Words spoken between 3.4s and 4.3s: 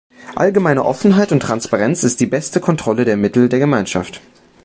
der Gemeinschaft.